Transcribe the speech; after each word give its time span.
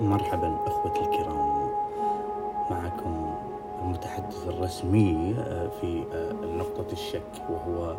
مرحبا 0.00 0.56
اخوتي 0.66 1.00
الكرام. 1.00 1.68
معكم 2.70 3.34
المتحدث 3.82 4.48
الرسمي 4.48 5.34
آه، 5.38 5.68
في 5.80 6.04
آه، 6.14 6.32
نقطة 6.56 6.92
الشك 6.92 7.42
وهو 7.50 7.96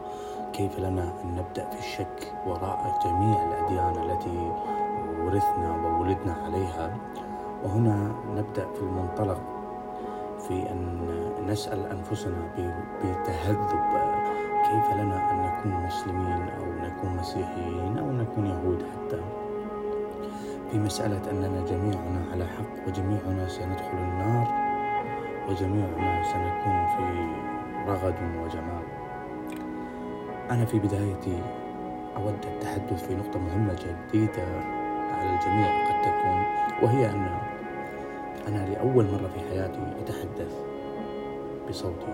كيف 0.53 0.79
لنا 0.79 1.03
أن 1.23 1.35
نبدأ 1.35 1.69
في 1.69 1.79
الشك 1.79 2.33
وراء 2.47 2.99
جميع 3.05 3.45
الأديان 3.47 4.09
التي 4.09 4.51
ورثنا 5.25 5.75
وولدنا 5.85 6.33
عليها. 6.33 6.97
وهنا 7.63 8.11
نبدأ 8.35 8.67
في 8.75 8.81
المنطلق 8.81 9.41
في 10.47 10.71
أن 10.71 11.07
نسأل 11.47 11.85
أنفسنا 11.85 12.37
بتهذب 13.03 13.69
كيف 14.63 14.93
لنا 14.95 15.31
أن 15.31 15.37
نكون 15.45 15.85
مسلمين 15.85 16.49
أو 16.49 16.65
نكون 16.87 17.15
مسيحيين 17.19 17.97
أو 17.97 18.11
نكون 18.11 18.45
يهود 18.45 18.83
حتى. 18.83 19.38
في 20.71 20.79
مسألة 20.79 21.31
أننا 21.31 21.65
جميعنا 21.65 22.21
على 22.31 22.45
حق 22.45 22.87
وجميعنا 22.87 23.47
سندخل 23.47 23.97
النار 23.97 24.47
وجميعنا 25.49 26.23
سنكون 26.23 26.87
في 26.97 27.27
رغد 27.87 28.15
وجمال. 28.43 28.83
أنا 30.51 30.65
في 30.65 30.79
بدايتي 30.79 31.43
أود 32.17 32.45
التحدث 32.45 33.07
في 33.07 33.15
نقطة 33.15 33.39
مهمة 33.39 33.73
جديدة 33.73 34.43
على 35.13 35.35
الجميع 35.35 35.87
قد 35.87 36.01
تكون 36.01 36.43
وهي 36.81 37.09
أن 37.09 37.37
أنا 38.47 38.69
لأول 38.69 39.05
مرة 39.05 39.27
في 39.27 39.39
حياتي 39.49 39.93
أتحدث 40.03 40.55
بصوتي. 41.69 42.13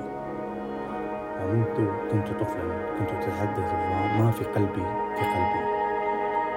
ومنذ 1.41 1.91
كنت 2.11 2.27
طفلا 2.27 2.75
كنت 2.99 3.09
أتحدث 3.09 3.73
ما 4.19 4.31
في 4.31 4.43
قلبي 4.43 4.85
في 5.15 5.25
قلبي. 5.25 5.74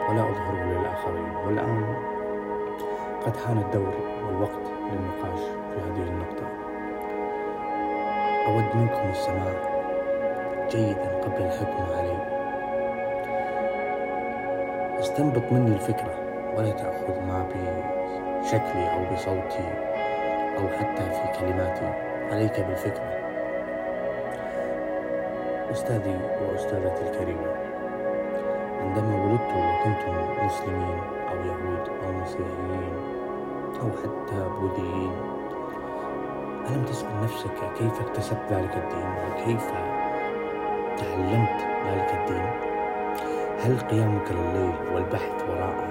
ولا 0.09 0.23
أظهره 0.23 0.65
للآخرين 0.65 1.37
والآن 1.47 1.95
قد 3.27 3.37
حان 3.37 3.59
الدور 3.59 3.95
والوقت 4.27 4.67
للنقاش 4.93 5.41
في 5.41 5.81
هذه 5.81 6.09
النقطة. 6.09 6.47
أود 8.47 8.77
منكم 8.77 9.11
السماع 9.11 9.53
جيدا 10.71 11.21
قبل 11.25 11.43
الحكم 11.43 11.83
علي. 11.99 12.19
استنبط 15.01 15.53
مني 15.53 15.75
الفكرة 15.75 16.15
ولا 16.57 16.71
تأخذ 16.71 17.21
ما 17.27 17.47
بشكلي 18.43 18.93
أو 18.93 19.15
بصوتي 19.15 19.69
أو 20.59 20.69
حتى 20.69 21.03
في 21.03 21.41
كلماتي. 21.41 21.93
عليك 22.33 22.61
بالفكرة. 22.61 23.19
أستاذي 25.71 26.19
وأستاذتي 26.43 27.11
الكريمة. 27.11 27.68
عندما 28.81 29.25
ولدت 29.25 29.51
وكنتم 29.57 30.45
مسلمين 30.47 31.01
أو 31.31 31.37
يهود 31.37 31.89
أو 32.05 32.13
مسيحيين 32.13 32.97
أو 33.83 33.91
حتى 33.91 34.49
بوذيين 34.61 35.13
ألم 36.71 36.85
تسأل 36.85 37.23
نفسك 37.23 37.51
كيف 37.79 38.01
اكتسبت 38.01 38.53
ذلك 38.53 38.75
الدين؟ 38.77 39.09
وكيف 39.33 39.71
تعلمت 40.99 41.61
ذلك 41.87 42.11
الدين؟ 42.21 42.51
هل 43.61 43.79
قيامك 43.81 44.33
لليل 44.33 44.75
والبحث 44.95 45.49
وراءه 45.49 45.89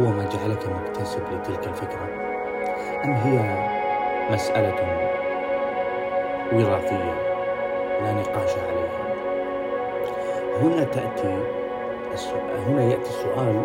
هو 0.00 0.04
ما 0.12 0.24
جعلك 0.24 0.68
مكتسب 0.68 1.22
لتلك 1.32 1.66
الفكرة؟ 1.66 2.08
أم 3.04 3.12
هي 3.12 3.64
مسألة 4.30 4.74
وراثية 6.52 7.14
لا 8.02 8.12
نقاش 8.12 8.50
عليها؟ 8.58 8.83
هنا 10.62 10.84
تأتي 10.84 11.38
هنا 12.66 12.82
يأتي 12.82 13.10
السؤال 13.10 13.64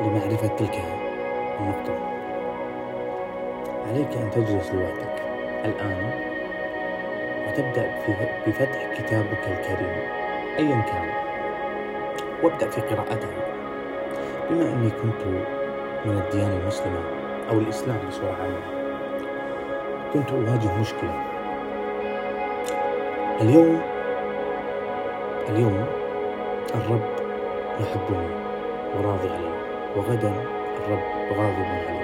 لمعرفة 0.00 0.46
تلك 0.46 0.78
النقطة. 1.60 1.98
عليك 3.88 4.16
أن 4.16 4.30
تجلس 4.30 4.72
لوحدك 4.72 5.22
الآن 5.64 6.10
وتبدأ 7.48 7.90
بفتح 8.46 8.94
كتابك 8.98 9.44
الكريم 9.48 9.96
أيا 10.58 10.82
كان. 10.82 11.08
وابدأ 12.42 12.70
في 12.70 12.80
قراءته. 12.80 13.28
بما 14.50 14.72
أني 14.72 14.90
كنت 14.90 15.26
من 16.04 16.18
الديانة 16.18 16.56
المسلمة 16.56 17.00
أو 17.50 17.58
الإسلام 17.58 17.98
بصورة 18.08 18.36
عامة 18.42 18.82
كنت 20.12 20.30
أواجه 20.30 20.80
مشكلة. 20.80 21.22
اليوم 23.40 23.91
اليوم 25.48 25.86
الرب 26.74 27.08
يحبني 27.80 28.28
وراضي 28.96 29.28
علي 29.28 29.52
وغدا 29.96 30.34
الرب 30.78 31.38
غاضب 31.38 31.64
علي. 31.64 32.02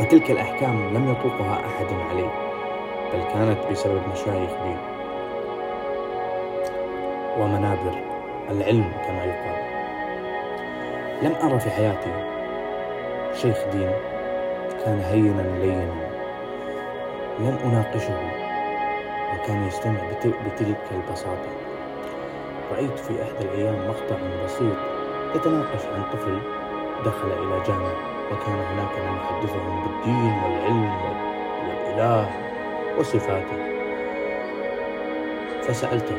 وتلك 0.00 0.30
الأحكام 0.30 0.94
لم 0.94 1.10
يطوقها 1.10 1.54
أحد 1.66 1.86
علي 2.10 2.30
بل 3.12 3.22
كانت 3.32 3.58
بسبب 3.70 4.00
مشايخ 4.12 4.50
بي 4.50 4.76
ومنابر 7.38 7.94
العلم 8.50 8.92
كما 9.06 9.24
يقال. 9.24 9.66
لم 11.22 11.34
أرى 11.42 11.58
في 11.58 11.70
حياتي 11.70 12.12
شيخ 13.34 13.58
دين 13.72 13.92
كان 14.84 14.98
هينا 15.00 15.42
لينا 15.42 16.06
لم 17.38 17.58
أناقشه. 17.64 18.35
وكان 19.46 19.66
يستمع 19.66 20.00
بتلك 20.46 20.76
البساطة. 20.90 21.48
رأيت 22.72 22.98
في 22.98 23.22
إحدى 23.22 23.44
الأيام 23.44 23.88
مقطع 23.88 24.16
بسيط 24.44 24.76
يتناقش 25.34 25.86
عن 25.94 26.02
طفل 26.12 26.38
دخل 27.04 27.28
إلى 27.32 27.62
جامع 27.66 27.92
وكان 28.32 28.58
هناك 28.58 28.98
من 28.98 29.16
يحدثهم 29.16 29.82
بالدين 29.82 30.42
والعلم 30.44 30.90
والإله 31.68 32.30
وصفاته. 32.98 33.76
فسألته 35.62 36.16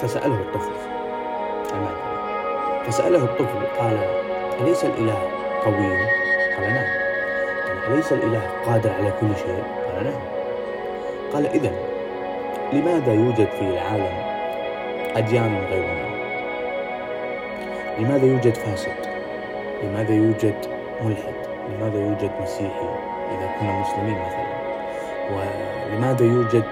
فسأله 0.00 0.40
الطفل 0.40 0.72
فسأله 2.86 3.24
الطفل 3.24 3.66
قال 3.78 3.98
أليس 4.60 4.84
الإله 4.84 5.18
قوي؟ 5.64 5.96
قال 6.56 6.74
نعم. 6.74 7.92
أليس 7.92 8.12
الإله 8.12 8.42
قادر 8.66 8.90
على 8.90 9.12
كل 9.20 9.36
شيء؟ 9.36 9.62
قال 9.94 10.04
نعم. 10.04 10.20
قال 11.32 11.46
إذا 11.46 11.89
لماذا 12.72 13.12
يوجد 13.12 13.48
في 13.48 13.60
العالم 13.60 14.14
أديان 15.16 15.64
غيرنا؟ 15.70 16.10
لماذا 17.98 18.26
يوجد 18.26 18.54
فاسد؟ 18.54 19.06
لماذا 19.82 20.14
يوجد 20.14 20.54
ملحد؟ 21.04 21.34
لماذا 21.68 22.00
يوجد 22.06 22.30
مسيحي 22.42 22.88
إذا 23.30 23.50
كنا 23.60 23.80
مسلمين 23.80 24.18
مثلا؟ 24.18 24.50
ولماذا 25.32 26.24
يوجد 26.24 26.64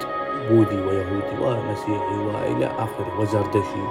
بوذي 0.50 0.76
ويهودي 0.76 1.42
ومسيحي 1.42 2.18
وإلى 2.18 2.66
آخره 2.66 3.20
وزردشي 3.20 3.84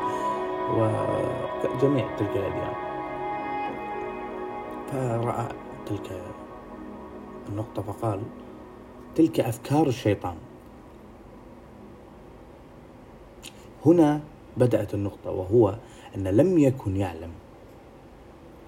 وجميع 0.73 2.05
تلك 2.17 2.31
الأديان 2.35 2.73
فرأى 4.91 5.47
تلك 5.85 6.21
النقطة 7.49 7.81
فقال 7.81 8.21
تلك 9.15 9.39
أفكار 9.39 9.87
الشيطان 9.87 10.35
هنا 13.87 14.19
بدأت 14.57 14.93
النقطة 14.93 15.31
وهو 15.31 15.75
أن 16.15 16.27
لم 16.27 16.57
يكن 16.57 16.97
يعلم 16.97 17.29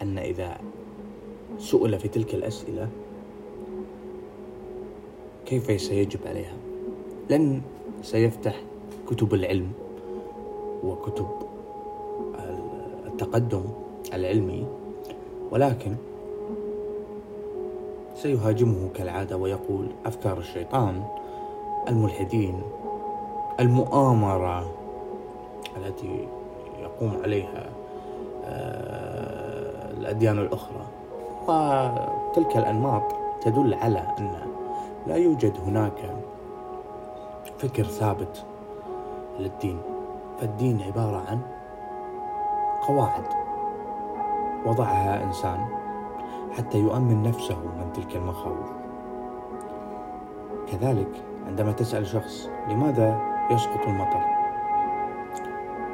أن 0.02 0.18
إذا 0.18 0.58
سئل 1.58 2.00
في 2.00 2.08
تلك 2.08 2.36
الأسئلة 2.36 2.88
كيف 5.46 5.82
سيجب 5.82 6.20
عليها؟ 6.26 6.54
لن 7.30 7.62
سيفتح 8.02 8.62
كتب 9.08 9.34
العلم 9.34 9.72
وكتب 10.84 11.28
التقدم 13.06 13.64
العلمي 14.14 14.66
ولكن 15.52 15.96
سيهاجمه 18.16 18.90
كالعادة 18.94 19.38
ويقول 19.38 19.88
أفكار 20.06 20.38
الشيطان 20.38 21.04
الملحدين 21.88 22.62
المؤامرة. 23.60 24.79
التي 25.86 26.28
يقوم 26.80 27.20
عليها 27.24 27.70
آه، 28.46 29.92
الأديان 29.92 30.40
الأخرى. 30.40 30.86
وتلك 31.48 32.58
الأنماط 32.58 33.04
تدل 33.42 33.74
على 33.74 34.00
أن 34.20 34.36
لا 35.08 35.16
يوجد 35.16 35.58
هناك 35.68 36.16
فكر 37.58 37.84
ثابت 37.84 38.46
للدين. 39.40 39.80
فالدين 40.40 40.82
عبارة 40.82 41.24
عن 41.30 41.40
قواعد 42.88 43.26
وضعها 44.66 45.24
إنسان 45.24 45.66
حتى 46.58 46.78
يؤمن 46.78 47.24
نفسه 47.24 47.58
من 47.58 47.94
تلك 47.94 48.16
المخاوف. 48.16 48.70
كذلك 50.72 51.24
عندما 51.48 51.72
تسأل 51.72 52.08
شخص 52.08 52.50
لماذا 52.70 53.22
يسقط 53.52 53.88
المطر؟ 53.88 54.39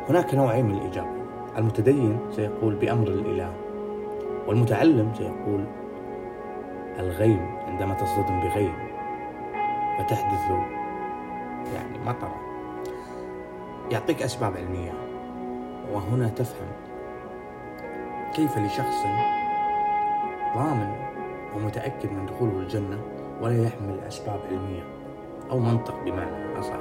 هناك 0.09 0.35
نوعين 0.35 0.65
من 0.65 0.75
الإجابة. 0.75 1.25
المتدين 1.57 2.19
سيقول 2.31 2.75
بأمر 2.75 3.07
الإله 3.07 3.53
والمتعلم 4.47 5.11
سيقول 5.17 5.65
الغيم 6.99 7.47
عندما 7.67 7.93
تصطدم 7.93 8.39
بغيم 8.39 8.73
فتحدث 9.97 10.49
يعني 11.75 11.99
مطرة 12.05 12.35
يعطيك 13.91 14.21
أسباب 14.21 14.57
علمية 14.57 14.91
وهنا 15.93 16.27
تفهم 16.27 16.67
كيف 18.35 18.57
لشخص 18.57 19.03
ضامن 20.55 20.95
ومتأكد 21.55 22.11
من 22.11 22.25
دخوله 22.25 22.59
الجنة 22.59 22.99
ولا 23.41 23.63
يحمل 23.63 23.99
أسباب 24.07 24.39
علمية 24.51 24.83
أو 25.51 25.59
منطق 25.59 26.03
بمعنى 26.05 26.59
أصح. 26.59 26.79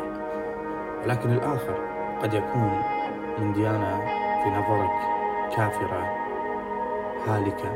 ولكن 1.04 1.30
الآخر 1.32 1.74
قد 2.22 2.34
يكون 2.34 2.82
من 3.38 3.52
ديانة 3.52 4.00
في 4.44 4.50
نظرك 4.50 4.90
كافرة 5.56 6.16
هالكة 7.26 7.72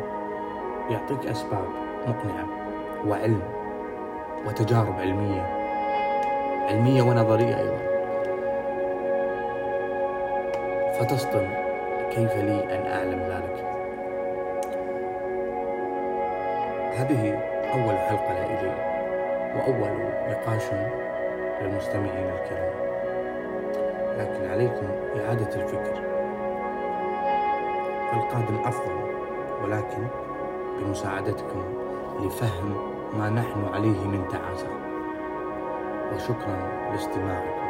يعطيك 0.90 1.26
أسباب 1.26 1.68
مقنعة 2.06 2.46
وعلم 3.06 3.42
وتجارب 4.46 5.00
علمية 5.00 5.58
علمية 6.68 7.02
ونظرية 7.02 7.58
أيضا. 7.58 7.78
فتصطم 10.98 11.48
كيف 12.10 12.36
لي 12.36 12.64
أن 12.74 12.92
أعلم 12.92 13.20
ذلك. 13.20 13.64
هذه 16.96 17.38
أول 17.74 17.98
حلقة 17.98 18.32
لإلي 18.32 18.74
وأول 19.56 19.98
نقاش 20.28 20.62
للمستمعين 21.60 22.28
الكرام. 22.28 22.87
لكن 24.18 24.50
عليكم 24.50 24.86
إعادة 25.20 25.62
الفكر. 25.62 26.08
فالقادم 28.10 28.56
أفضل 28.64 28.92
ولكن 29.64 30.06
بمساعدتكم 30.78 31.62
لفهم 32.20 32.76
ما 33.18 33.28
نحن 33.30 33.64
عليه 33.74 34.06
من 34.06 34.28
تعاسة 34.28 34.68
وشكرا 36.14 36.68
لاستماعكم. 36.92 37.67